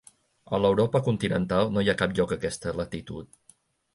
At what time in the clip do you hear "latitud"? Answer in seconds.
2.79-3.41